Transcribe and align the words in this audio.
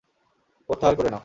প্রত্যাহার 0.69 0.95
করে 0.95 1.09
নাও। 1.09 1.19